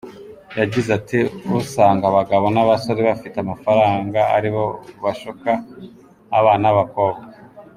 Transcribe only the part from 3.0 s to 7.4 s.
bafite amafaranga ari bo bashuka abana b’abakobwa.